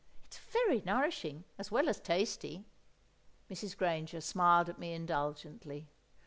It's 0.25 0.39
very 0.39 0.81
nourishing, 0.83 1.43
as 1.59 1.69
well 1.69 1.87
as 1.87 1.99
tasty." 1.99 2.65
Mrs. 3.51 3.77
Granger 3.77 4.19
smiled 4.21 4.67
at 4.67 4.79
me 4.79 4.93
indulgently. 4.93 5.89